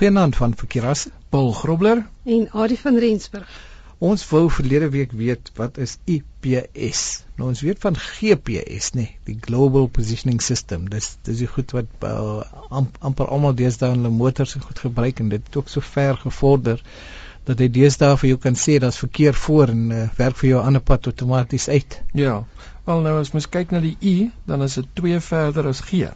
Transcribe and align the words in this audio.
Goeienaand 0.00 0.36
van 0.36 0.54
Verkeeras, 0.56 1.08
Paul 1.28 1.50
Grobler 1.52 2.06
en 2.24 2.46
Adie 2.56 2.78
van 2.80 2.96
Rensburg. 2.98 3.48
Ons 3.98 4.22
wou 4.30 4.46
verlede 4.48 4.86
week 4.94 5.10
weet 5.12 5.50
wat 5.58 5.76
is 5.76 5.98
IPS. 6.08 7.02
Nou 7.36 7.50
ons 7.52 7.60
weet 7.60 7.82
van 7.82 7.98
GPS, 8.00 8.94
nê, 8.96 9.02
nee, 9.02 9.18
die 9.28 9.36
Global 9.44 9.90
Positioning 9.92 10.40
System. 10.40 10.86
Dis 10.88 11.10
dis 11.28 11.42
die 11.44 11.50
goed 11.52 11.76
wat 11.76 12.08
uh, 12.08 12.40
amper 13.10 13.28
almal 13.28 13.52
deesdae 13.58 13.92
in 13.92 14.00
hulle 14.00 14.14
motors 14.22 14.56
goed 14.62 14.80
gebruik 14.86 15.20
en 15.20 15.28
dit 15.34 15.44
het 15.50 15.60
ook 15.60 15.68
so 15.68 15.84
ver 15.84 16.16
gevorder 16.22 16.80
dat 17.44 17.60
hy 17.60 17.68
deesdae 17.68 18.16
vir 18.22 18.32
jou 18.32 18.40
kan 18.46 18.56
sê 18.56 18.78
daar's 18.80 19.02
verkeer 19.04 19.36
voor 19.36 19.74
en 19.74 19.84
uh, 19.92 20.06
werk 20.16 20.40
vir 20.40 20.54
jou 20.54 20.64
ander 20.64 20.80
pad 20.80 21.12
outomaties 21.12 21.68
uit. 21.68 22.00
Ja. 22.16 22.40
Wel 22.88 23.04
nou 23.04 23.18
as 23.20 23.36
mens 23.36 23.52
kyk 23.52 23.76
na 23.76 23.84
die 23.84 23.98
I, 24.00 24.30
dan 24.48 24.64
is 24.64 24.80
dit 24.80 24.88
2 25.04 25.20
verder 25.28 25.68
as 25.68 25.84
G. 25.84 26.08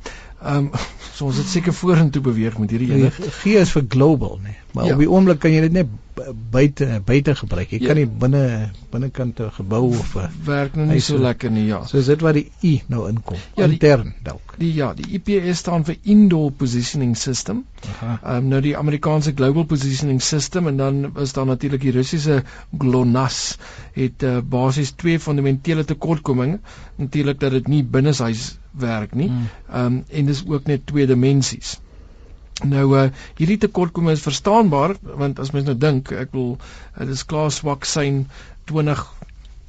Ehm 0.45 0.57
um, 0.69 0.71
so 1.15 1.29
ons 1.31 1.39
het 1.39 1.47
seker 1.47 1.73
vorentoe 1.73 2.23
beweeg 2.23 2.57
met 2.59 2.73
hierdie 2.75 2.91
ene. 2.93 3.11
G 3.11 3.55
is 3.61 3.71
vir 3.75 3.85
global, 3.89 4.39
nê. 4.43 4.51
Nee. 4.51 4.73
Maar 4.75 4.89
ja. 4.89 4.97
op 4.97 5.03
die 5.05 5.11
oomblik 5.11 5.39
kan 5.45 5.55
jy 5.55 5.61
dit 5.69 5.77
net 5.77 5.93
buite 6.51 7.01
buite 7.05 7.35
gebruik. 7.35 7.71
Jy 7.71 7.81
ja. 7.81 7.91
kan 7.91 7.99
nie 7.99 8.07
binne 8.07 8.71
binnekant 8.93 9.41
'n 9.41 9.51
gebou 9.57 9.89
of 9.99 10.15
'n 10.17 10.31
werk 10.47 10.77
nou 10.77 10.87
nie 10.87 11.01
so 11.01 11.19
lekker 11.19 11.51
nie, 11.51 11.67
ja. 11.67 11.85
So 11.87 11.99
is 11.99 12.07
dit 12.07 12.21
waar 12.21 12.33
die 12.33 12.51
I 12.63 12.83
nou 12.87 13.09
inkom. 13.09 13.37
Ja, 13.57 13.65
intern 13.65 14.15
dalk. 14.23 14.55
Die 14.59 14.73
ja, 14.75 14.95
die 14.95 15.19
IPS 15.19 15.59
staan 15.59 15.85
vir 15.85 15.97
Indoor 16.03 16.53
Positioning 16.53 17.17
System. 17.17 17.65
Ehm 18.01 18.37
um, 18.37 18.49
nou 18.49 18.61
die 18.61 18.77
Amerikaanse 18.77 19.33
Global 19.35 19.65
Positioning 19.65 20.23
System 20.23 20.67
en 20.67 20.77
dan 20.77 21.13
is 21.19 21.33
daar 21.33 21.47
natuurlik 21.47 21.81
die 21.81 21.93
Russiese 21.93 22.43
GLONASS 22.79 23.59
het 23.93 24.23
uh, 24.23 24.39
basies 24.41 24.91
twee 24.91 25.21
fundamentele 25.21 25.85
tekortkominge. 25.85 26.61
Natuurlik 26.97 27.41
dat 27.41 27.51
dit 27.51 27.69
nie 27.69 27.85
binneshuis 27.85 28.59
werk 28.71 29.15
nie. 29.15 29.29
Hmm. 29.29 29.49
Ehm 29.71 29.87
um, 29.87 30.05
en 30.09 30.27
dis 30.27 30.45
ook 30.47 30.67
net 30.67 30.87
twee 30.87 31.07
dimensies. 31.07 31.79
Nou 32.63 32.87
uh 32.95 33.09
hierdie 33.39 33.59
tekortkominge 33.59 34.15
is 34.15 34.23
verstaanbaar 34.23 34.97
want 35.03 35.41
as 35.43 35.51
mens 35.51 35.67
nou 35.67 35.75
dink, 35.79 36.13
ek 36.13 36.31
wil 36.37 36.57
dit 36.99 37.15
is 37.17 37.27
klaar 37.27 37.51
swak 37.51 37.85
sein 37.85 38.27
20 38.71 39.03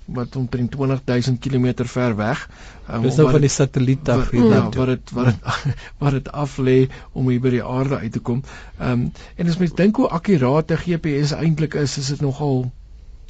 wat 0.06 0.36
omtrent 0.36 0.72
20000 0.72 1.40
km 1.42 1.86
ver 1.90 2.16
weg. 2.16 2.50
Um, 2.90 3.02
dis 3.02 3.18
nou 3.18 3.32
van 3.32 3.42
die 3.42 3.50
satelliet 3.50 4.10
af 4.10 4.30
hier 4.30 4.46
ja, 4.46 4.62
wat 4.70 4.92
dit 4.92 5.14
wat 5.18 5.32
dit 5.32 5.74
wat 6.04 6.18
dit 6.20 6.30
af 6.30 6.58
lê 6.62 6.78
om 7.14 7.30
hier 7.30 7.42
by 7.42 7.56
die 7.56 7.64
aarde 7.66 7.98
uit 8.04 8.14
te 8.14 8.22
kom. 8.22 8.44
Ehm 8.78 8.92
um, 8.92 9.06
en 9.36 9.50
as 9.50 9.58
mens 9.58 9.74
dink 9.74 9.98
hoe 9.98 10.10
akkuraat 10.20 10.72
'n 10.72 10.82
GPS 10.84 11.34
eintlik 11.34 11.74
is, 11.82 11.98
is 11.98 12.14
dit 12.14 12.22
nogal 12.22 12.70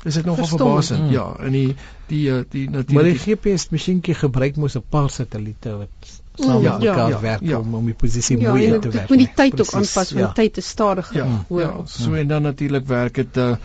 is 0.03 0.19
dit 0.19 0.25
nogal 0.25 0.51
verbasend. 0.51 1.07
Mm. 1.07 1.11
Ja, 1.15 1.29
in 1.47 1.51
die 1.51 1.75
die 2.11 2.27
die, 2.27 2.43
die 2.51 2.69
natuurlik 2.69 2.93
Maar 2.93 3.09
die 3.11 3.23
GPS 3.23 3.69
masjienkie 3.71 4.19
gebruik 4.25 4.59
mos 4.59 4.75
'n 4.75 4.83
paar 4.89 5.09
satelliete 5.09 5.77
wat 5.77 6.21
saam 6.39 6.61
ja, 6.61 6.71
met 6.71 6.87
mekaar 6.87 7.09
ja, 7.09 7.19
werk 7.19 7.41
ja. 7.41 7.59
om 7.59 7.73
om 7.75 7.85
die 7.85 7.93
posisie 7.93 8.37
ja, 8.39 8.51
mooi 8.51 8.79
te 8.79 8.89
werk. 8.89 9.09
Moet 9.09 9.17
die 9.17 9.31
tyd 9.35 9.61
ook 9.61 9.73
aanpas, 9.73 10.11
want 10.11 10.25
ja. 10.25 10.31
tyd 10.31 10.57
is 10.57 10.67
stadiger. 10.67 11.15
Ja, 11.15 11.27
ja, 11.49 11.71
so 11.85 12.13
en 12.13 12.27
dan 12.27 12.41
natuurlik 12.41 12.87
werk 12.87 13.15
dit 13.15 13.37
uh, 13.37 13.55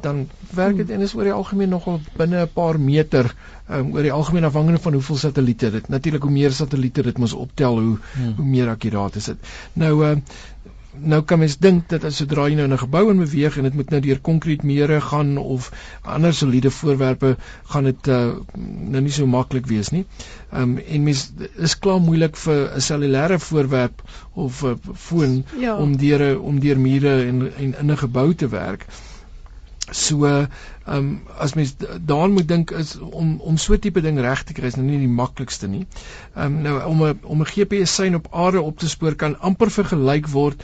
dan 0.00 0.28
werk 0.50 0.76
dit 0.76 0.90
en 0.90 1.00
is 1.00 1.14
oor 1.14 1.28
die 1.28 1.32
algemeen 1.32 1.68
nogal 1.68 2.00
binne 2.16 2.44
'n 2.46 2.52
paar 2.52 2.80
meter 2.80 3.34
um, 3.68 3.92
oor 3.92 4.02
die 4.02 4.12
algemeen 4.12 4.44
afhangende 4.44 4.80
van 4.80 4.92
hoeveel 4.92 5.16
satelliete 5.16 5.70
dit. 5.70 5.88
Natuurlik 5.88 6.22
hoe 6.22 6.30
meer 6.30 6.50
satelliete 6.50 7.02
dit 7.02 7.18
moet 7.18 7.34
optel, 7.34 7.80
hoe 7.80 7.98
hmm. 8.12 8.32
hoe 8.36 8.46
meer 8.46 8.68
akkuraat 8.68 9.16
is 9.16 9.24
dit. 9.24 9.36
Nou 9.72 10.04
uh, 10.06 10.16
nou 10.98 11.22
kan 11.22 11.38
mens 11.38 11.56
dink 11.58 11.88
dat 11.88 12.04
as 12.04 12.16
sodra 12.20 12.48
jy 12.48 12.56
nou 12.58 12.66
in 12.68 12.74
'n 12.74 12.78
gebou 12.78 13.10
in 13.10 13.18
beweeg 13.18 13.56
en 13.56 13.68
dit 13.68 13.74
moet 13.74 13.90
nou 13.90 14.00
deur 14.00 14.20
konkreetmere 14.20 15.00
gaan 15.00 15.36
of 15.38 15.70
ander 16.02 16.34
soliede 16.34 16.70
voorwerpe 16.70 17.36
gaan 17.72 17.84
dit 17.84 18.08
uh, 18.08 18.32
nou 18.94 19.02
nie 19.02 19.12
so 19.12 19.26
maklik 19.26 19.66
wees 19.66 19.90
nie. 19.90 20.04
Ehm 20.52 20.62
um, 20.62 20.78
en 20.78 21.02
mens 21.02 21.32
is 21.56 21.78
klaar 21.78 22.00
moeilik 22.00 22.36
vir 22.36 22.70
'n 22.76 22.80
cellulêre 22.80 23.38
voorwerp 23.38 24.02
of 24.34 24.62
'n 24.64 24.78
foon 24.94 25.44
ja. 25.58 25.76
om 25.76 25.96
deur 25.96 26.40
om 26.40 26.60
deur 26.60 26.78
mure 26.78 27.26
en, 27.26 27.52
en 27.56 27.74
in 27.78 27.90
'n 27.92 27.96
gebou 27.96 28.34
te 28.34 28.48
werk. 28.48 28.86
So 29.90 30.26
ehm 30.26 30.48
um, 30.86 31.20
as 31.38 31.54
mens 31.54 31.74
daaraan 31.78 32.32
moet 32.32 32.48
dink 32.48 32.70
is 32.70 32.98
om 32.98 33.40
om 33.40 33.56
so 33.56 33.78
tipe 33.78 34.00
ding 34.00 34.18
reg 34.20 34.42
te 34.42 34.52
kry 34.52 34.66
is 34.66 34.76
nou 34.76 34.86
nie 34.86 34.98
die 34.98 35.08
maklikste 35.20 35.68
nie. 35.70 35.86
Ehm 36.34 36.56
um, 36.56 36.62
nou 36.62 36.74
om 36.84 37.04
'n 37.04 37.20
om 37.22 37.40
'n 37.40 37.52
GPS 37.52 37.94
sein 37.94 38.14
op 38.14 38.26
aarde 38.30 38.60
op 38.60 38.78
te 38.78 38.88
spoor 38.88 39.14
kan 39.14 39.38
amper 39.40 39.70
vergelyk 39.70 40.28
word 40.28 40.62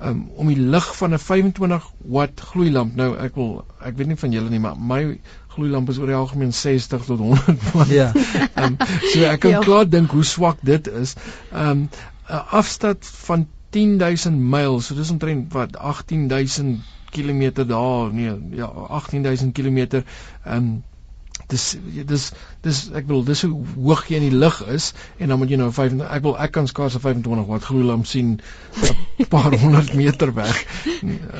um, 0.00 0.28
om 0.36 0.48
die 0.48 0.58
lig 0.58 0.96
van 0.96 1.12
'n 1.14 1.18
25 1.18 1.90
watt 2.16 2.40
gloeilamp 2.40 2.94
nou 2.94 3.16
ek 3.16 3.34
wil 3.34 3.64
ek 3.80 3.96
weet 3.96 4.06
nie 4.06 4.20
van 4.24 4.32
julle 4.32 4.50
nie 4.50 4.60
maar 4.60 4.76
my 4.78 5.18
gloeilamp 5.54 5.88
is 5.88 5.98
oor 5.98 6.06
die 6.06 6.16
algemeen 6.16 6.52
60 6.52 7.04
tot 7.04 7.18
100 7.18 7.72
watt. 7.72 7.88
Ja. 7.88 8.12
um, 8.56 8.76
so 9.12 9.20
ek 9.28 9.40
kan 9.40 9.50
ja. 9.50 9.60
klaar 9.60 9.88
dink 9.88 10.10
hoe 10.10 10.24
swak 10.24 10.58
dit 10.62 10.88
is. 10.88 11.14
Um 11.52 11.88
'n 12.28 12.44
afstand 12.60 13.06
van 13.26 13.46
10000 13.70 14.40
myl, 14.40 14.80
so 14.80 14.94
dis 14.94 15.10
omtrent 15.10 15.52
wat 15.52 15.76
18000 15.76 16.80
km 17.12 17.66
daar, 17.66 18.12
nee, 18.14 18.32
ja, 18.50 18.72
18000 18.88 19.52
km. 19.52 20.02
Um 20.46 20.82
dis 21.52 21.66
dis 22.10 22.26
dis 22.66 22.80
ek 22.90 23.06
bedoel 23.08 23.24
dis 23.28 23.44
hoe 23.46 23.64
hoog 23.76 24.04
jy 24.10 24.20
in 24.20 24.28
die 24.30 24.40
lug 24.44 24.60
is 24.74 24.90
en 25.18 25.32
dan 25.32 25.40
moet 25.40 25.52
jy 25.52 25.58
nou 25.60 25.70
5 25.78 25.98
ek 26.08 26.24
wil 26.26 26.38
ek 26.46 26.54
kan 26.56 26.70
skaars 26.70 26.98
25 26.98 27.48
watt 27.50 27.68
gloeilamp 27.70 28.08
sien 28.08 28.38
'n 29.20 29.28
paar 29.32 29.54
honderd 29.64 29.92
meter 29.94 30.34
weg. 30.34 30.64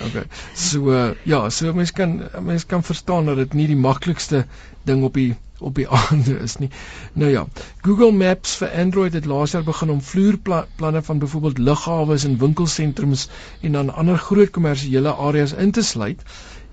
Okay. 0.07 0.27
So 0.55 0.93
uh, 0.93 1.15
ja, 1.29 1.49
so 1.51 1.73
mense 1.73 1.97
kan 1.97 2.21
mense 2.41 2.67
kan 2.67 2.83
verstaan 2.83 3.31
dat 3.31 3.41
dit 3.43 3.55
nie 3.55 3.67
die 3.73 3.81
maklikste 3.89 4.47
ding 4.89 5.05
op 5.09 5.15
die 5.15 5.33
op 5.63 5.75
die 5.79 5.89
aande 5.99 6.39
is 6.43 6.57
nie. 6.59 6.71
Nou 7.13 7.31
ja, 7.31 7.47
Google 7.87 8.13
Maps 8.13 8.57
vir 8.61 8.73
Android 8.85 9.15
het 9.19 9.29
laas 9.31 9.55
jaar 9.55 9.67
begin 9.67 9.95
om 9.95 10.03
vloerplanne 10.03 11.03
van 11.03 11.23
byvoorbeeld 11.23 11.59
lughawes 11.59 12.25
en 12.25 12.39
winkelsentrums 12.39 13.29
en 13.61 13.79
dan 13.79 13.95
ander 13.95 14.19
groot 14.19 14.51
kommersiële 14.51 15.15
areas 15.29 15.53
in 15.53 15.71
te 15.71 15.83
sluit. 15.83 16.23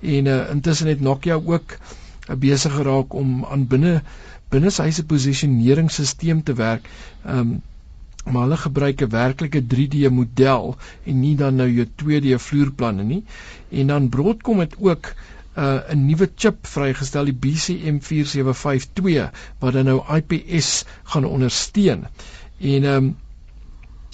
En 0.01 0.25
uh, 0.25 0.49
intussen 0.49 0.87
het 0.87 1.01
Nokia 1.01 1.39
ook 1.45 1.77
besig 2.37 2.73
geraak 2.75 3.13
om 3.13 3.45
aan 3.45 3.67
binne 3.67 4.01
binne 4.49 4.69
sy 4.73 4.89
se 4.91 5.03
posisioneringsstelsel 5.05 6.41
te 6.43 6.53
werk. 6.53 6.87
Ehm 7.25 7.39
um, 7.39 7.57
maar 8.29 8.41
hulle 8.45 8.57
gebruik 8.61 9.01
'n 9.01 9.09
werklike 9.09 9.61
3D 9.73 10.09
model 10.11 10.75
en 11.05 11.19
nie 11.19 11.35
dan 11.35 11.55
nou 11.55 11.69
jou 11.71 11.85
2D 12.01 12.35
vloerplanne 12.37 13.03
nie. 13.03 13.23
En 13.69 13.87
dan 13.87 14.09
Broadcom 14.09 14.59
het 14.59 14.75
ook 14.79 15.13
uh, 15.57 15.79
'n 15.93 16.05
nuwe 16.05 16.29
chip 16.35 16.67
vrygestel, 16.67 17.25
die 17.25 17.39
BCM4752 17.45 19.31
wat 19.59 19.73
dan 19.73 19.85
nou 19.85 20.03
IPS 20.17 20.85
gaan 21.03 21.25
ondersteun. 21.25 22.05
En 22.59 22.83
ehm 22.83 22.95
um, 23.03 23.15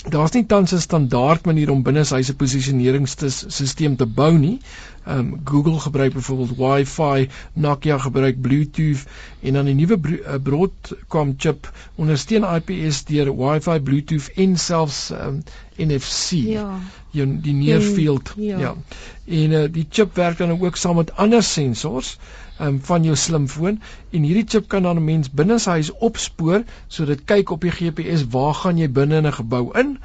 daar's 0.09 0.31
nie 0.31 0.45
tans 0.45 0.73
'n 0.73 0.79
standaard 0.79 1.45
manier 1.45 1.71
om 1.71 1.83
binne 1.83 2.03
sy 2.05 2.21
se 2.21 2.35
posisioneringsstelsel 2.35 3.95
te 3.95 4.05
bou 4.05 4.37
nie. 4.37 4.59
Ehm 5.05 5.19
um, 5.19 5.41
Google 5.43 5.79
gebruik 5.79 6.13
byvoorbeeld 6.13 6.57
Wi-Fi, 6.57 7.29
Nokia 7.53 7.97
gebruik 7.97 8.41
Bluetooth 8.41 9.05
en 9.41 9.53
dan 9.53 9.65
die 9.65 9.75
nuwe 9.75 9.97
uh, 10.01 10.39
Broadcom 10.43 11.33
chip 11.37 11.71
ondersteun 11.95 12.43
IPS 12.55 13.03
deur 13.05 13.35
Wi-Fi, 13.35 13.79
Bluetooth 13.79 14.31
en 14.35 14.57
selfs 14.57 15.09
ehm 15.11 15.27
um, 15.27 15.43
NFC. 15.77 16.31
Ja. 16.31 16.79
Die, 17.11 17.41
die 17.41 17.53
near 17.53 17.81
field. 17.81 18.33
Ja. 18.37 18.59
ja. 18.59 18.75
En 19.25 19.51
uh, 19.51 19.65
die 19.71 19.87
chip 19.89 20.15
werk 20.15 20.37
dan 20.37 20.53
ook 20.61 20.75
saam 20.77 20.95
met 20.95 21.15
ander 21.15 21.43
sensors 21.43 22.17
um, 22.61 22.79
van 22.81 23.03
jou 23.03 23.15
slimfoon. 23.15 23.81
En 24.11 24.27
hierdie 24.27 24.45
chip 24.47 24.67
kan 24.67 24.83
dan 24.83 24.97
'n 24.97 25.05
mens 25.05 25.31
binne 25.31 25.59
sy 25.59 25.69
huis 25.69 25.91
opspoor 25.91 26.63
sodat 26.87 27.25
kyk 27.25 27.49
op 27.49 27.61
die 27.61 27.71
GPS 27.71 28.27
waar 28.29 28.53
gaan 28.53 28.77
jy 28.77 28.89
binne 28.89 29.17
in 29.17 29.27
'n 29.27 29.33
gebou 29.33 29.71
in? 29.79 29.97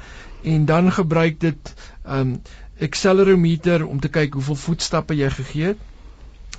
En 0.43 0.65
dan 0.65 0.91
gebruik 0.91 1.39
dit 1.39 1.73
um 2.05 2.41
accelerometer 2.81 3.85
om 3.87 3.99
te 3.99 4.09
kyk 4.09 4.33
hoeveel 4.33 4.55
voetstappe 4.55 5.15
jy 5.15 5.29
gegee 5.29 5.65
het. 5.65 5.77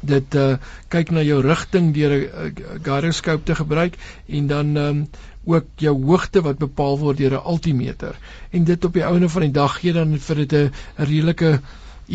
Dit 0.01 0.35
uh, 0.35 0.57
kyk 0.89 1.11
na 1.11 1.23
jou 1.23 1.41
rigting 1.43 1.95
deur 1.95 2.11
'n 2.11 2.23
uh, 2.23 2.79
gyroscope 2.83 3.43
te 3.43 3.55
gebruik 3.55 3.99
en 4.27 4.47
dan 4.47 4.77
um 4.77 5.09
ook 5.45 5.67
jou 5.77 6.05
hoogte 6.05 6.43
wat 6.43 6.59
bepaal 6.59 6.99
word 6.99 7.17
deur 7.17 7.33
'n 7.33 7.45
altimeter. 7.45 8.19
En 8.51 8.65
dit 8.65 8.85
op 8.85 8.93
die 8.93 9.05
ouene 9.05 9.29
van 9.29 9.43
die 9.43 9.51
dag 9.51 9.81
gee 9.81 9.93
dan 9.93 10.19
vir 10.19 10.37
dit 10.37 10.53
'n 10.53 10.73
redelike 10.97 11.61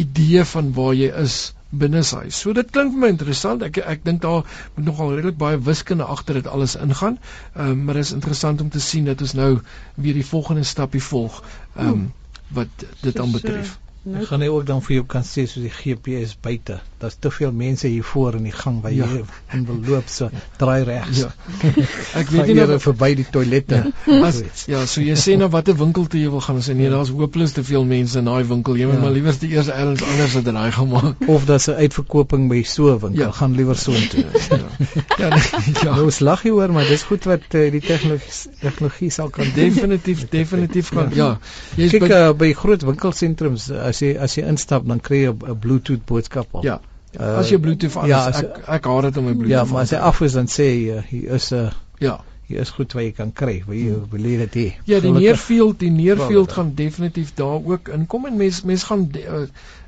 idee 0.04 0.44
van 0.54 0.74
waar 0.74 0.94
jy 0.98 1.10
is 1.24 1.38
binne 1.70 2.04
sy. 2.08 2.28
So 2.32 2.54
dit 2.56 2.70
klink 2.72 2.94
vir 2.96 3.02
my 3.04 3.10
interessant. 3.14 3.66
Ek 3.66 3.80
ek 3.84 4.06
dink 4.06 4.22
daar 4.24 4.46
moet 4.76 4.86
nogal 4.86 5.16
redelik 5.16 5.40
baie 5.42 5.60
wiskunde 5.70 6.08
agter 6.08 6.40
dit 6.40 6.48
alles 6.48 6.78
ingaan. 6.80 7.18
Ehm 7.56 7.72
um, 7.74 7.84
maar 7.88 8.00
dit 8.00 8.08
is 8.08 8.14
interessant 8.20 8.62
om 8.62 8.70
te 8.70 8.84
sien 8.84 9.10
dat 9.10 9.22
ons 9.22 9.34
nou 9.34 9.52
weer 9.96 10.14
die 10.14 10.26
volgende 10.26 10.64
stapie 10.64 11.04
volg. 11.04 11.44
Ehm 11.76 11.90
um, 11.90 12.08
wat 12.48 12.88
dit 13.02 13.20
aanbetref. 13.20 13.74
So, 13.74 13.87
Nou, 14.08 14.26
gaan 14.26 14.40
nie 14.40 14.50
ook 14.52 14.66
dan 14.66 14.82
vir 14.86 14.94
jou 14.96 15.06
kan 15.10 15.26
sê 15.28 15.44
soos 15.50 15.66
die 15.66 15.74
GPS 15.74 16.38
buite. 16.42 16.80
Daar's 17.02 17.18
te 17.20 17.32
veel 17.32 17.52
mense 17.52 17.88
hier 17.88 18.04
voor 18.04 18.38
in 18.40 18.46
die 18.48 18.56
gang 18.56 18.80
waar 18.82 18.94
ja. 18.94 19.06
jy 19.12 19.24
in 19.54 19.66
wil 19.68 19.82
loop 19.86 20.08
so 20.10 20.30
draai 20.58 20.84
regs. 20.88 21.20
Ja. 21.26 21.32
Ek 22.22 22.32
weet 22.32 22.48
nie 22.50 22.56
nou 22.58 22.78
verby 22.82 23.10
die 23.20 23.26
toilette. 23.32 23.82
Ja. 24.08 24.20
As, 24.28 24.40
ja, 24.70 24.86
so 24.90 25.04
jy 25.04 25.18
sê 25.20 25.36
nou 25.38 25.50
watter 25.54 25.76
winkel 25.78 26.08
toe 26.08 26.22
jy 26.22 26.32
wil 26.34 26.42
gaan. 26.46 26.62
Sê 26.66 26.76
nee, 26.78 26.90
daar's 26.94 27.12
hopeloos 27.12 27.54
te 27.58 27.66
veel 27.68 27.86
mense 27.90 28.18
in 28.22 28.30
daai 28.32 28.48
winkel. 28.50 28.80
Jy 28.80 28.88
moet 28.90 28.98
ja. 28.98 29.04
maar 29.04 29.16
liewer 29.18 29.38
die 29.44 29.52
eers 29.54 29.72
elders 29.74 30.06
anders 30.08 30.38
het 30.40 30.48
draai 30.48 30.72
gemaak. 30.78 31.28
Of 31.28 31.46
daar's 31.50 31.68
'n 31.68 31.78
uitverkoping 31.84 32.48
by 32.54 32.64
so 32.64 32.94
'n 32.94 33.00
winkel. 33.04 33.28
Ja. 33.28 33.32
Gaan 33.42 33.60
liewer 33.60 33.78
so 33.78 33.92
intoe. 33.92 34.26
ja. 34.50 34.64
Ja, 35.18 35.30
nee, 35.34 35.74
ja. 35.84 35.96
Nou 35.96 36.12
slag 36.12 36.44
jy 36.46 36.52
hoor, 36.54 36.72
maar 36.72 36.86
dis 36.86 37.04
goed 37.04 37.26
wat 37.26 37.46
uh, 37.58 37.72
die 37.74 37.82
tegnologie 37.82 38.52
tegnologie 38.62 39.10
sal 39.10 39.30
kan 39.34 39.50
definitief 39.56 40.28
definitief 40.30 40.92
kan. 40.94 41.10
Ja. 41.14 41.26
ja. 41.26 41.84
Jy 41.84 41.90
kyk 41.96 42.04
by, 42.06 42.12
uh, 42.14 42.34
by 42.38 42.52
groot 42.58 42.86
winkelsentrums 42.86 43.70
uh, 43.74 43.90
as 43.98 44.06
jy 44.06 44.14
as 44.28 44.38
jy 44.38 44.46
instap 44.52 44.86
dan 44.88 45.02
kry 45.02 45.24
jy 45.26 45.34
'n 45.34 45.60
Bluetooth 45.66 46.06
boodskap 46.06 46.54
al. 46.54 46.64
Ja. 46.68 46.80
Uh, 47.18 47.40
as 47.42 47.50
jy 47.50 47.58
Bluetooth 47.58 47.98
aan 47.98 48.10
ja, 48.12 48.26
as, 48.30 48.44
ek 48.44 48.64
ek 48.78 48.90
haat 48.92 49.10
dit 49.10 49.18
om 49.18 49.26
my 49.26 49.34
Bluetooth. 49.34 49.56
Ja, 49.56 49.66
maar 49.66 49.88
as 49.88 49.94
hy 49.96 50.02
af 50.10 50.22
is 50.22 50.38
dan 50.38 50.50
sê 50.52 50.70
hy 50.70 50.98
uh, 50.98 51.04
hier 51.10 51.38
is 51.40 51.52
'n 51.52 51.66
uh, 51.66 51.72
ja 52.00 52.20
hier 52.48 52.62
is 52.64 52.70
goed 52.72 52.94
wat 52.96 53.04
jy 53.04 53.14
kan 53.16 53.32
kry. 53.36 53.58
Wil 53.68 53.76
jy 53.76 53.96
wil 54.12 54.28
jy 54.30 54.36
dit 54.46 54.54
hê? 54.56 54.68
Ja, 54.88 55.02
die 55.04 55.12
neerfield, 55.12 55.82
die 55.84 55.92
neerfield 55.92 56.54
gaan 56.56 56.70
definitief 56.78 57.34
daar 57.36 57.60
ook 57.60 57.92
inkom 57.92 58.30
en 58.30 58.38
mense 58.40 58.64
mense 58.70 58.88
gaan 58.88 59.04
uh, 59.20 59.42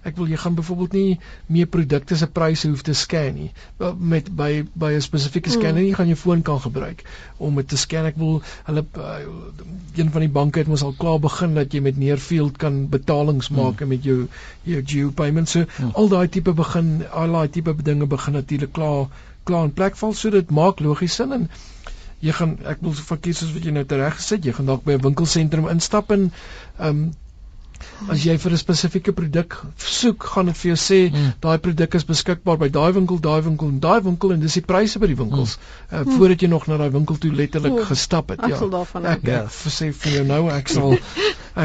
ek 0.07 0.17
wil 0.19 0.27
jy 0.31 0.39
gaan 0.41 0.57
byvoorbeeld 0.57 0.97
nie 0.97 1.19
meer 1.47 1.69
produkte 1.71 2.17
se 2.19 2.27
pryse 2.27 2.67
hoef 2.67 2.83
te 2.83 2.95
scan 2.95 3.31
nie. 3.35 3.47
Met 3.99 4.27
by 4.35 4.65
by 4.73 4.91
'n 4.97 5.05
spesifieke 5.05 5.53
scanner 5.55 5.83
nie 5.83 5.95
gaan 5.95 6.11
jy 6.11 6.17
foon 6.19 6.41
kan 6.41 6.59
gebruik 6.59 7.05
om 7.37 7.55
dit 7.55 7.67
te 7.67 7.79
scan. 7.79 8.05
Ek 8.11 8.19
wil 8.19 8.41
hulle 8.67 8.85
uh, 8.97 9.17
een 9.95 10.11
van 10.11 10.27
die 10.27 10.33
banke 10.39 10.59
het 10.59 10.67
mos 10.67 10.83
al 10.83 10.95
klaar 10.99 11.19
begin 11.19 11.55
dat 11.55 11.73
jy 11.73 11.81
met 11.81 11.97
neerfield 11.97 12.57
kan 12.57 12.89
betalings 12.89 13.47
hmm. 13.47 13.57
maak 13.63 13.79
hmm. 13.79 13.87
met 13.87 14.03
jou 14.03 14.27
jou 14.63 14.83
geo 14.85 15.15
payments. 15.15 15.51
So 15.51 15.63
hmm. 15.63 15.95
al 15.95 16.11
daai 16.11 16.27
tipe 16.27 16.53
begin 16.53 17.07
al 17.11 17.39
daai 17.39 17.49
tipe 17.49 17.75
dinge 17.83 18.05
begin 18.05 18.33
natuurlik 18.33 18.71
klaar 18.71 19.07
klaar 19.43 19.63
in 19.63 19.73
plek 19.73 19.95
val 19.97 20.13
so 20.13 20.29
dit 20.29 20.51
maak 20.51 20.79
logies 20.79 21.15
sin 21.15 21.31
en 21.31 21.49
jy 22.25 22.35
gaan 22.41 22.57
ek 22.73 22.83
wil 22.85 22.93
verkies 23.11 23.41
soos 23.41 23.55
wat 23.55 23.65
jy 23.65 23.73
nou 23.75 23.85
tereg 23.87 24.19
gesit 24.19 24.45
jy 24.45 24.53
gaan 24.57 24.69
dalk 24.71 24.85
by 24.85 24.97
'n 24.97 25.07
winkelsentrum 25.07 25.71
instap 25.75 26.11
en 26.11 26.29
ehm 26.29 26.87
um, 26.89 27.09
as 28.11 28.23
jy 28.23 28.35
vir 28.39 28.53
'n 28.55 28.59
spesifieke 28.59 29.11
produk 29.15 29.55
soek 29.83 30.23
gaan 30.33 30.49
dit 30.49 30.57
vir 30.61 30.69
jou 30.69 30.77
sê 30.83 30.99
hmm. 31.09 31.33
daai 31.43 31.57
produk 31.63 31.95
is 31.99 32.05
beskikbaar 32.09 32.59
by 32.61 32.69
daai 32.77 32.91
winkel 32.97 33.19
daai 33.23 33.41
winkel 33.45 33.71
en 33.73 33.79
daai 33.85 33.99
winkel 34.07 34.33
en 34.35 34.43
dis 34.43 34.57
die 34.59 34.65
pryse 34.71 34.99
by 35.03 35.09
die 35.11 35.17
winkels 35.19 35.57
hmm. 35.57 36.01
uh, 36.01 36.17
voordat 36.17 36.43
jy 36.43 36.49
nog 36.53 36.67
na 36.67 36.79
daai 36.81 36.91
winkel 36.95 37.19
toe 37.23 37.31
letterlik 37.41 37.79
gestap 37.91 38.31
het 38.35 38.43
ja 38.47 38.59
ek 38.59 39.03
ek 39.15 39.27
ja. 39.31 39.41
sê 39.77 39.91
vir 40.03 40.17
jou 40.17 40.25
nou 40.31 40.41
ek 40.55 40.71
sal 40.75 40.97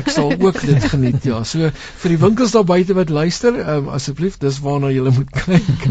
ek 0.00 0.10
sal 0.10 0.34
ook 0.34 0.60
dit 0.66 0.88
geniet 0.94 1.30
ja 1.30 1.42
so 1.44 1.70
vir 2.02 2.16
die 2.16 2.20
winkels 2.26 2.54
daar 2.56 2.66
buite 2.66 2.98
wat 2.98 3.10
luister 3.10 3.58
um, 3.76 3.90
asseblief 3.98 4.38
dis 4.42 4.60
waarna 4.64 4.90
jy 4.94 5.06
moet 5.10 5.34
kyk 5.44 5.88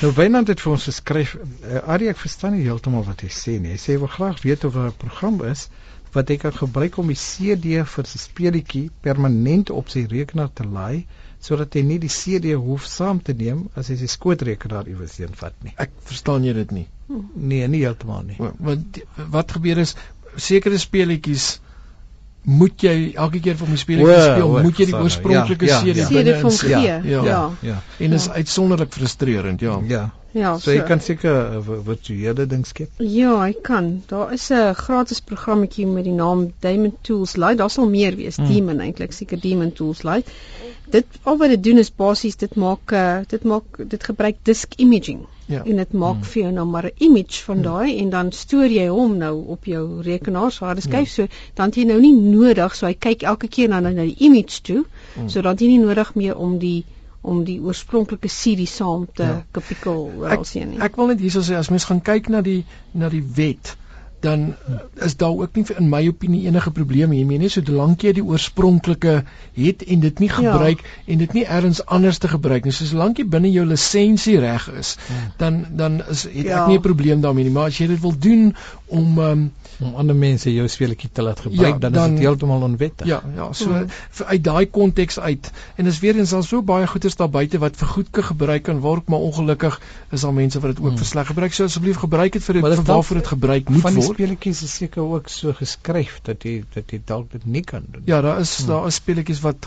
Nou 0.00 0.08
Wynand 0.16 0.48
het 0.48 0.62
vir 0.64 0.72
ons 0.72 0.84
geskryf, 0.88 1.34
uh, 1.36 1.80
Arie 1.92 2.06
ek 2.08 2.16
verstaan 2.22 2.54
nie 2.56 2.62
heeltemal 2.64 3.02
wat 3.04 3.20
hy 3.20 3.28
sê 3.36 3.58
nie. 3.60 3.74
Hy 3.74 3.80
sê 3.82 3.92
hy 3.92 4.00
wil 4.00 4.08
graag 4.08 4.38
weet 4.40 4.62
of 4.64 4.72
daar 4.72 4.88
'n 4.88 4.96
program 4.96 5.36
is 5.44 5.66
wat 6.14 6.30
hy 6.32 6.36
kan 6.40 6.54
gebruik 6.56 6.96
om 7.02 7.12
die 7.12 7.18
CD 7.20 7.82
vir 7.84 8.08
sy 8.08 8.20
speletjie 8.22 8.86
permanent 9.04 9.70
op 9.70 9.92
sy 9.92 10.06
rekenaar 10.08 10.48
te 10.56 10.64
laai 10.64 11.04
sodat 11.44 11.76
hy 11.76 11.82
nie 11.82 11.98
die 12.00 12.08
CD 12.08 12.56
hoef 12.56 12.86
saam 12.88 13.20
te 13.20 13.34
neem 13.36 13.68
as 13.76 13.92
hy 13.92 13.98
sy 14.00 14.08
skootrekenaar 14.08 14.88
iewers 14.88 15.18
heen 15.20 15.36
vat 15.36 15.54
nie. 15.64 15.74
Ek 15.76 15.92
verstaan 16.08 16.48
jy 16.48 16.56
dit 16.56 16.72
nie. 16.72 16.86
Nee, 17.36 17.68
nie 17.68 17.84
heeltemal 17.84 18.24
nie. 18.24 18.40
Want 18.40 19.02
wat 19.36 19.52
gebeur 19.52 19.84
is 19.84 19.94
sekere 20.36 20.78
speletjies 20.78 21.60
moet 22.42 22.82
jy 22.82 22.94
elke 23.14 23.40
keer 23.44 23.56
vir 23.56 23.68
my 23.68 23.76
speletjie 23.76 24.20
speel, 24.22 24.46
o, 24.46 24.62
moet 24.64 24.78
jy 24.80 24.86
die 24.88 24.96
oorspronklike 24.96 25.68
ja, 25.68 25.80
ja, 25.84 25.92
CD 25.92 26.06
binne 26.08 26.38
in 26.38 26.70
ja, 26.70 26.80
ja, 26.80 26.96
ja, 27.04 27.24
ja, 27.24 27.42
ja. 27.60 27.76
En 27.98 28.16
is 28.16 28.24
ja. 28.30 28.38
uitsonderlik 28.40 28.92
frustrerend, 28.96 29.60
ja. 29.60 29.76
Ja. 29.88 30.06
Ja, 30.32 30.52
so, 30.58 30.68
so 30.68 30.74
jy 30.76 30.82
kan 30.86 31.00
seker 31.02 31.56
uh, 31.58 31.78
virtuele 31.86 32.46
ding 32.46 32.62
skep. 32.66 33.00
Ja, 33.02 33.32
hy 33.42 33.54
kan. 33.66 33.88
Daar 34.06 34.32
is 34.36 34.46
'n 34.54 34.74
gratis 34.78 35.20
programmetjie 35.20 35.86
met 35.86 36.04
die 36.06 36.14
naam 36.14 36.52
Diamond 36.62 36.94
Tools 37.02 37.34
Lite. 37.36 37.58
Daar 37.62 37.70
sal 37.70 37.90
meer 37.90 38.16
wees. 38.16 38.36
Hmm. 38.36 38.46
Demon 38.46 38.80
eintlik, 38.80 39.12
seker 39.12 39.40
Demon 39.40 39.72
Tools 39.72 40.04
Lite. 40.06 40.30
Dit 40.90 41.06
al 41.22 41.36
wat 41.38 41.50
dit 41.50 41.62
doen 41.62 41.78
is 41.78 41.90
basies 41.90 42.36
dit 42.36 42.54
maak 42.54 42.92
uh, 42.92 43.18
dit 43.26 43.42
maak 43.44 43.82
dit 43.88 44.04
gebruik 44.04 44.38
disk 44.42 44.74
imaging. 44.76 45.26
Ja. 45.50 45.62
En 45.64 45.80
dit 45.82 45.92
maak 45.92 46.20
hmm. 46.20 46.28
vir 46.32 46.42
jou 46.42 46.52
nou 46.52 46.66
maar 46.66 46.86
'n 46.86 47.04
image 47.06 47.42
van 47.44 47.56
hmm. 47.56 47.64
daai 47.64 47.98
en 47.98 48.10
dan 48.10 48.32
stoor 48.32 48.66
jy 48.70 48.86
hom 48.88 49.16
nou 49.18 49.34
op 49.46 49.64
jou 49.64 50.02
rekenaar 50.02 50.52
se 50.52 50.64
harde 50.64 50.80
skyf 50.80 51.08
ja. 51.08 51.14
so 51.14 51.26
dan 51.54 51.74
jy 51.74 51.84
nou 51.84 52.00
nie 52.00 52.14
nodig 52.14 52.76
so 52.76 52.86
hy 52.86 52.94
kyk 52.94 53.22
elke 53.22 53.48
keer 53.48 53.68
na 53.68 53.80
na 53.80 53.90
die 53.90 54.16
image 54.18 54.62
toe 54.62 54.84
hmm. 55.14 55.28
sodat 55.28 55.60
jy 55.60 55.66
nie 55.66 55.82
nodig 55.82 56.14
meer 56.14 56.36
om 56.36 56.58
die 56.58 56.84
om 57.20 57.44
die 57.44 57.58
oorspronklike 57.60 58.28
CD 58.28 58.66
saam 58.66 59.06
te 59.12 59.22
ja. 59.22 59.42
kapikkel 59.52 60.10
oral 60.16 60.44
sien 60.44 60.70
nie. 60.70 60.80
Ek 60.80 60.96
wil 60.96 61.12
net 61.12 61.20
hierso 61.20 61.42
sê 61.44 61.58
as 61.58 61.68
mens 61.68 61.84
gaan 61.84 62.00
kyk 62.00 62.28
na 62.28 62.40
die 62.40 62.64
na 62.92 63.08
die 63.12 63.24
wet 63.36 63.76
dan 64.20 64.54
is 65.06 65.16
daar 65.16 65.36
ook 65.36 65.56
nie 65.56 65.64
in 65.78 65.88
my 65.88 66.02
opinie 66.08 66.46
enige 66.46 66.70
probleem 66.70 67.14
hiermee 67.16 67.38
nie 67.38 67.50
solank 67.52 68.02
jy 68.06 68.12
die 68.18 68.24
oorspronklike 68.24 69.14
het 69.54 69.84
en 69.86 70.00
dit 70.00 70.18
nie 70.18 70.28
ja. 70.28 70.34
gebruik 70.34 70.84
ja. 70.84 71.12
en 71.12 71.22
dit 71.24 71.32
nie 71.38 71.44
elders 71.44 71.84
anders 71.86 72.18
te 72.18 72.28
gebruik 72.28 72.64
nie 72.64 72.74
solank 72.76 73.18
jy 73.18 73.28
binne 73.36 73.52
jou 73.52 73.66
lisensie 73.66 74.38
reg 74.40 74.68
is 74.80 74.96
ja. 75.08 75.22
dan 75.42 75.64
dan 75.70 76.02
is 76.08 76.26
het 76.28 76.44
ja. 76.44 76.62
ek 76.62 76.72
nie 76.72 76.78
'n 76.78 76.86
probleem 76.88 77.20
daarmee 77.20 77.44
nie 77.44 77.54
maar 77.54 77.72
as 77.72 77.78
jy 77.78 77.86
dit 77.94 78.00
wil 78.00 78.16
doen 78.18 78.54
om 78.86 79.18
um, 79.18 79.50
om 79.80 79.94
ander 79.96 80.16
mense 80.16 80.52
jou 80.52 80.66
speletjie 80.68 81.08
te 81.12 81.22
laat 81.24 81.40
gebruik 81.40 81.74
ja, 81.74 81.78
dan, 81.78 81.92
dan 81.92 82.02
is 82.12 82.18
dit 82.18 82.26
heeltemal 82.26 82.62
onwettig. 82.62 83.06
Ja, 83.08 83.22
ja, 83.36 83.48
so 83.56 83.70
mm. 83.72 83.86
uit 84.26 84.44
daai 84.44 84.66
konteks 84.70 85.18
uit 85.20 85.50
en 85.76 85.86
is 85.86 86.00
weer 86.04 86.18
eens 86.20 86.32
al 86.36 86.42
so 86.44 86.62
baie 86.62 86.86
goeders 86.86 87.16
daar 87.16 87.30
buite 87.32 87.58
wat 87.62 87.76
vir 87.80 87.92
goedke 87.94 88.22
gebruik 88.22 88.66
kan 88.68 88.80
word, 88.84 89.08
maar 89.08 89.24
ongelukkig 89.24 89.80
is 90.10 90.26
daar 90.26 90.34
mense 90.36 90.60
wat 90.60 90.74
dit 90.74 90.84
ook 90.84 90.92
mm. 90.92 91.00
vir 91.00 91.06
sleg 91.06 91.30
gebruik. 91.32 91.56
So 91.56 91.64
asseblief 91.70 92.02
gebruik 92.02 92.36
dit 92.36 92.44
vir 92.44 92.60
dit 92.60 92.66
vir 92.66 92.84
waarvoor 92.92 93.22
dit 93.22 93.32
gebruik 93.34 93.68
moet 93.68 93.82
word. 93.82 94.09
Speletjies 94.14 94.62
is 94.62 94.74
seker 94.74 95.02
ook 95.02 95.28
so 95.28 95.52
geskryf 95.56 96.20
dat 96.26 96.42
jy 96.42 96.64
dat 96.74 96.90
jy 96.90 97.00
dalk 97.04 97.30
dit 97.32 97.44
nie 97.46 97.64
kan 97.64 97.84
doen. 97.86 98.02
Ja, 98.04 98.20
daar 98.20 98.40
is 98.40 98.52
mm. 98.60 98.66
daar 98.66 98.86
is 98.86 98.94
speletjies 99.00 99.40
wat 99.40 99.66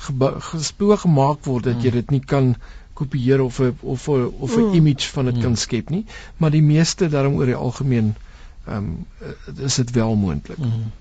gespoor 0.54 0.98
gemaak 0.98 1.46
word 1.46 1.70
dat 1.70 1.78
mm. 1.78 1.86
jy 1.88 1.92
dit 2.00 2.16
nie 2.18 2.24
kan 2.34 2.56
kopieer 2.94 3.42
of 3.42 3.60
of 3.60 4.08
of 4.10 4.58
'n 4.58 4.68
mm. 4.68 4.74
image 4.74 5.10
van 5.14 5.26
dit 5.26 5.36
mm. 5.36 5.42
kan 5.42 5.56
skep 5.56 5.90
nie, 5.90 6.06
maar 6.38 6.52
die 6.52 6.62
meeste 6.64 7.10
daarom 7.10 7.36
oor 7.36 7.46
die 7.46 7.56
algemeen 7.56 8.16
ehm 8.66 8.78
um, 8.78 9.06
is 9.60 9.76
dit 9.76 9.92
wel 9.92 10.16
moontlik. 10.16 10.58
Mm 10.58 10.72
-hmm. 10.72 10.92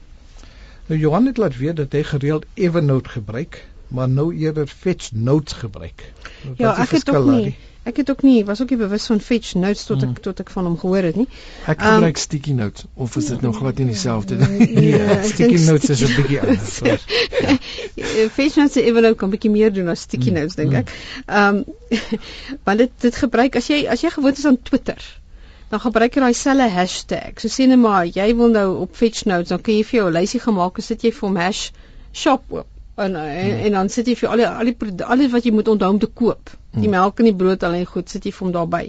Nou 0.86 1.00
Johan 1.00 1.26
het 1.26 1.36
laat 1.36 1.56
weet 1.56 1.76
dat 1.76 1.92
hy 1.92 2.02
gereeld 2.02 2.46
Evernote 2.54 3.08
gebruik, 3.08 3.66
maar 3.92 4.08
nou 4.08 4.30
eerder 4.34 4.66
Fetch 4.66 5.12
Notes 5.12 5.52
gebruik. 5.52 6.12
Ja, 6.56 6.76
ek 6.80 6.96
het 6.96 7.10
ook 7.10 7.30
nie. 7.30 7.54
Ek 7.82 7.96
het 7.98 8.10
ook 8.10 8.20
nie 8.22 8.44
was 8.46 8.60
ook 8.62 8.70
nie 8.70 8.78
bewus 8.78 9.06
van 9.10 9.20
Fetch 9.20 9.54
Notes 9.58 9.84
tot 9.84 10.04
ek 10.04 10.08
mm. 10.08 10.20
tot 10.22 10.40
ek 10.40 10.50
van 10.54 10.68
hom 10.68 10.76
gehoor 10.78 11.08
het 11.08 11.16
nie. 11.18 11.26
Ek 11.66 11.80
gebruik 11.82 12.14
um, 12.14 12.20
Sticky 12.22 12.52
Notes 12.54 12.84
of 12.94 13.16
is 13.18 13.30
dit 13.32 13.40
nog 13.42 13.56
glad 13.58 13.80
nie 13.82 13.88
dieselfde 13.90 14.38
nie? 14.38 14.50
Nee, 14.58 14.92
nee 14.92 15.16
Sticky 15.32 15.58
Notes 15.64 15.90
is 15.90 16.04
'n 16.06 16.14
bietjie 16.20 16.38
anders. 16.40 16.76
Fetch 18.36 18.60
Notes 18.60 18.78
en 18.78 18.86
Evernote 18.86 19.18
kan 19.18 19.34
bietjie 19.34 19.50
meer 19.50 19.74
doen 19.74 19.90
as 19.90 20.06
Sticky 20.06 20.30
mm. 20.30 20.38
Notes 20.38 20.54
dink 20.60 20.78
ek. 20.84 20.94
Ehm 21.26 21.64
um, 21.64 21.98
want 22.68 22.84
dit 22.84 22.94
dit 23.08 23.18
gebruik 23.24 23.58
as 23.58 23.66
jy 23.72 23.82
as 23.90 24.06
jy 24.06 24.14
gewoond 24.14 24.38
is 24.38 24.46
aan 24.46 24.62
Twitter 24.62 25.02
dan 25.72 25.80
gebruik 25.80 26.14
jy 26.14 26.20
daai 26.20 26.36
selfe 26.36 26.68
hashtag. 26.68 27.40
So 27.40 27.48
sê 27.48 27.66
net 27.66 27.80
maar 27.80 28.04
jy 28.06 28.28
wil 28.36 28.52
nou 28.52 28.66
op 28.84 28.94
Fetch 28.94 29.24
Notes, 29.24 29.50
dan 29.50 29.62
kan 29.64 29.74
jy 29.74 29.86
vir 29.88 29.98
jou 30.02 30.10
lysie 30.12 30.40
gemaak 30.40 30.78
en 30.78 30.86
sit 30.86 31.02
jy 31.02 31.10
vir 31.16 31.28
hom 31.28 31.40
hash 31.40 31.70
shop 32.12 32.44
oop. 32.52 32.68
En, 32.94 33.16
en 33.16 33.50
hmm. 33.50 33.64
en 33.66 33.72
dan 33.72 33.88
sit 33.88 34.06
jy 34.06 34.16
vir 34.20 34.28
al 34.28 34.42
die 34.42 34.48
al 34.48 34.70
die 34.70 35.04
alles 35.14 35.32
wat 35.32 35.46
jy 35.48 35.52
moet 35.56 35.68
onthou 35.68 35.90
om 35.94 35.98
te 35.98 36.10
koop. 36.12 36.50
Die 36.72 36.82
hmm. 36.82 36.96
melk 36.96 37.20
en 37.20 37.30
die 37.30 37.36
brood 37.36 37.64
al 37.64 37.76
en 37.78 37.86
goed 37.88 38.12
sit 38.12 38.24
jy 38.28 38.32
vir 38.36 38.46
hom 38.46 38.54
daarby. 38.58 38.86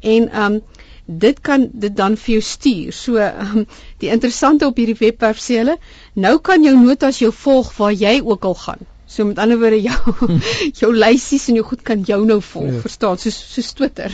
En 0.00 0.30
ehm 0.30 0.60
um, 0.60 0.62
dit 1.10 1.40
kan 1.42 1.66
dit 1.72 1.94
dan 1.96 2.16
vir 2.16 2.32
jou 2.36 2.42
stuur. 2.46 2.92
So 2.94 3.18
um, 3.18 3.66
die 4.02 4.10
interessante 4.14 4.66
op 4.66 4.78
hierdie 4.78 4.98
webwerf 4.98 5.40
sê 5.42 5.58
hulle, 5.58 5.76
nou 6.14 6.36
kan 6.38 6.62
jou 6.62 6.76
notas 6.78 7.18
jou 7.18 7.32
volg 7.34 7.72
waar 7.78 7.92
jy 7.92 8.20
ook 8.22 8.44
al 8.46 8.54
gaan. 8.54 8.86
So 9.10 9.24
met 9.26 9.38
ander 9.42 9.58
woorde 9.58 9.80
jou 9.82 9.98
jou 10.80 10.90
lysies 10.94 11.48
en 11.50 11.56
jou 11.58 11.64
goed 11.66 11.82
kan 11.82 12.02
jou 12.06 12.20
nou 12.26 12.38
volg, 12.52 12.74
ja. 12.76 12.80
verstaan? 12.84 13.18
So 13.18 13.30
so 13.34 13.62
Twitter. 13.74 14.10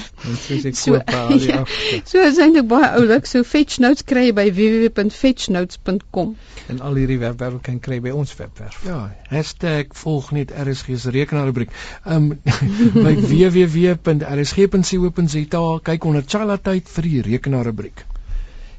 So 0.72 0.94
ja, 0.96 1.64
so 2.04 2.22
is 2.24 2.38
eintlik 2.40 2.68
baie 2.70 2.88
oulik. 2.96 3.28
So 3.28 3.44
Fetch 3.44 3.76
Notes 3.84 4.06
kry 4.08 4.24
jy 4.30 4.34
by 4.38 4.46
www.fetchnotes.com. 4.56 6.28
En 6.72 6.80
al 6.80 6.94
hierdie 6.96 7.20
webwerwe 7.20 7.60
kan 7.68 7.76
kry 7.84 8.00
by 8.00 8.10
ons 8.16 8.32
webwerf. 8.40 8.80
Ja, 8.88 9.12
#volg 10.00 10.32
net 10.32 10.48
RSG 10.64 10.86
se 11.04 11.10
rekenaarrubriek. 11.12 11.70
Um 12.04 12.40
by 13.06 13.14
www.rsg.co.za 13.20 14.04
kyk 15.92 16.04
onder 16.08 16.24
Chala 16.26 16.56
tyd 16.56 16.88
vir 16.96 17.04
die 17.12 17.22
rekenaarrubriek. 17.30 18.15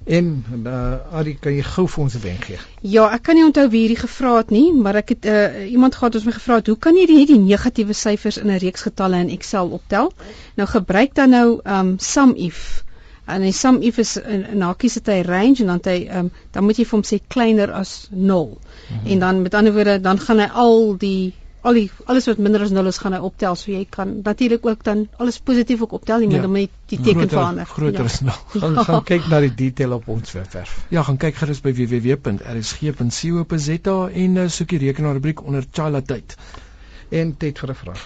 En 0.07 0.45
uh 0.65 1.17
Ari, 1.19 1.33
kan 1.39 1.51
jy 1.51 1.63
gou 1.67 1.83
vir 1.87 2.03
ons 2.03 2.15
'n 2.15 2.21
wenk 2.23 2.45
gee? 2.47 2.59
Ja, 2.81 3.09
ek 3.11 3.23
kan 3.27 3.35
nie 3.35 3.43
onthou 3.43 3.67
wie 3.69 3.81
hierdie 3.83 3.99
gevra 3.99 4.37
het 4.37 4.49
nie, 4.55 4.71
maar 4.73 4.95
ek 4.95 5.09
het 5.09 5.25
uh 5.25 5.71
iemand 5.71 5.95
gehad 5.95 6.13
wat 6.13 6.25
my 6.25 6.31
gevra 6.31 6.55
het, 6.55 6.67
hoe 6.67 6.77
kan 6.77 6.95
jy 6.95 7.05
die, 7.05 7.25
die 7.25 7.39
negatiewe 7.39 7.93
syfers 7.93 8.37
in 8.37 8.47
'n 8.47 8.59
reeks 8.63 8.81
getalle 8.87 9.19
in 9.19 9.29
Excel 9.29 9.67
optel? 9.69 10.13
Nou 10.55 10.67
gebruik 10.67 11.15
dan 11.15 11.29
nou 11.29 11.59
um 11.63 11.99
SUMIF. 11.99 12.83
En 13.25 13.41
die 13.41 13.51
SUMIF 13.51 13.97
is 13.97 14.17
in, 14.17 14.45
in 14.47 14.61
hakies 14.61 14.95
het 14.95 15.07
hy 15.07 15.21
range 15.27 15.59
en 15.59 15.67
dan 15.67 15.81
hy 15.83 16.07
um 16.19 16.31
dan 16.51 16.63
moet 16.63 16.77
jy 16.77 16.85
vir 16.85 16.97
hom 16.99 17.03
sê 17.03 17.19
kleiner 17.27 17.71
as 17.71 18.07
0. 18.11 18.47
Mm 18.47 18.97
-hmm. 18.97 19.11
En 19.11 19.19
dan 19.19 19.41
met 19.41 19.53
ander 19.53 19.73
woorde, 19.73 20.01
dan 20.01 20.19
gaan 20.19 20.39
hy 20.39 20.49
al 20.53 20.97
die 20.97 21.33
al 21.67 21.75
die 21.75 21.88
alles 22.07 22.27
wat 22.29 22.39
minder 22.43 22.62
as 22.63 22.71
0 22.75 22.88
is 22.91 23.00
gaan 23.03 23.13
hy 23.17 23.21
optel. 23.27 23.55
So 23.59 23.71
jy 23.71 23.86
kan 23.91 24.09
natuurlik 24.24 24.65
ook 24.65 24.83
dan 24.88 25.07
alles 25.24 25.39
positief 25.50 25.81
ook 25.83 25.93
optel. 26.00 26.21
Jy 26.24 26.29
moet 26.31 26.45
ja, 26.45 26.51
met 26.53 26.69
die 26.91 27.00
teken 27.00 27.29
verander. 27.29 27.65
groter 27.65 28.07
ja. 28.07 28.12
is 28.12 28.19
nou 28.27 28.38
gaan 28.53 28.77
gaan 28.89 29.03
kyk 29.09 29.24
na 29.31 29.38
die 29.43 29.55
detail 29.63 29.91
op 29.97 30.07
ons 30.13 30.31
webwerf. 30.38 30.71
Ja 30.93 31.01
gaan 31.07 31.19
kyk 31.24 31.36
gerus 31.41 31.62
by 31.65 31.74
www.rsg.co.za 31.79 32.88
en 34.24 34.31
uh, 34.36 34.47
soek 34.59 34.69
die 34.75 34.81
rekenaarrubriek 34.86 35.39
onder 35.43 35.63
Chala 35.71 36.01
tyd. 36.01 36.38
En 37.09 37.38
tyd 37.38 37.59
vir 37.59 37.69
'n 37.74 37.79
vraag. 37.83 38.03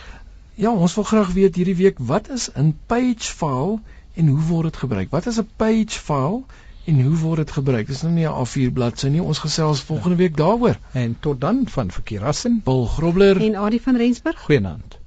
Ja 0.55 0.71
ons 0.71 0.95
wil 0.95 1.07
graag 1.13 1.31
weet 1.37 1.55
hierdie 1.55 1.79
week 1.83 1.97
wat 2.13 2.29
is 2.29 2.49
in 2.49 2.77
page 2.87 3.29
file 3.29 3.79
en 4.13 4.27
hoe 4.27 4.45
word 4.49 4.63
dit 4.71 4.77
gebruik? 4.85 5.09
Wat 5.11 5.25
is 5.25 5.37
'n 5.39 5.49
page 5.57 5.99
file 6.07 6.43
En 6.85 7.01
hoe 7.01 7.17
word 7.17 7.37
dit 7.37 7.51
gebruik? 7.51 7.87
Dis 7.87 8.01
nou 8.01 8.13
nie 8.13 8.27
'n 8.27 8.33
A4 8.43 8.71
bladsy 8.73 9.07
nie. 9.07 9.21
Ons 9.23 9.39
gesels 9.39 9.81
volgende 9.81 10.15
week 10.15 10.37
daaroor. 10.37 10.79
En 10.91 11.17
tot 11.19 11.41
dan 11.41 11.61
van 11.67 11.91
Verkeerassen. 11.91 12.61
Paul 12.63 12.85
Grobler 12.85 13.41
En 13.41 13.55
Adie 13.55 13.81
van 13.81 13.97
Rensburg. 13.97 14.41
Goeienaand. 14.41 15.00